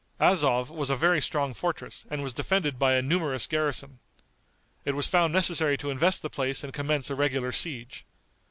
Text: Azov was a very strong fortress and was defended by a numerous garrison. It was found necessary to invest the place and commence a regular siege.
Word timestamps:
Azov 0.19 0.71
was 0.71 0.89
a 0.89 0.95
very 0.95 1.21
strong 1.21 1.53
fortress 1.53 2.07
and 2.09 2.23
was 2.23 2.33
defended 2.33 2.79
by 2.79 2.93
a 2.95 3.03
numerous 3.03 3.45
garrison. 3.45 3.99
It 4.83 4.95
was 4.95 5.05
found 5.05 5.31
necessary 5.31 5.77
to 5.77 5.91
invest 5.91 6.23
the 6.23 6.29
place 6.31 6.63
and 6.63 6.73
commence 6.73 7.11
a 7.11 7.15
regular 7.15 7.51
siege. 7.51 8.03